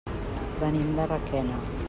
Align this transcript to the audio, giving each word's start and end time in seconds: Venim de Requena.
Venim 0.63 0.89
de 1.01 1.05
Requena. 1.13 1.63